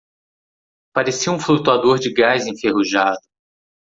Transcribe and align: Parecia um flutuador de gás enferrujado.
Parecia 0.95 1.31
um 1.31 1.39
flutuador 1.39 1.99
de 1.99 2.11
gás 2.11 2.47
enferrujado. 2.47 3.19